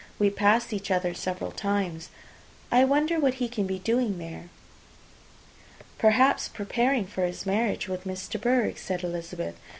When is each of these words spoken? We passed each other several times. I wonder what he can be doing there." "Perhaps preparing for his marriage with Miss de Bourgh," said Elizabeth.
We 0.17 0.31
passed 0.31 0.73
each 0.73 0.89
other 0.89 1.13
several 1.13 1.51
times. 1.51 2.09
I 2.71 2.83
wonder 2.85 3.19
what 3.19 3.35
he 3.35 3.47
can 3.47 3.67
be 3.67 3.77
doing 3.77 4.17
there." 4.17 4.49
"Perhaps 5.99 6.47
preparing 6.47 7.05
for 7.05 7.23
his 7.23 7.45
marriage 7.45 7.87
with 7.87 8.07
Miss 8.07 8.27
de 8.27 8.39
Bourgh," 8.39 8.79
said 8.79 9.03
Elizabeth. 9.03 9.57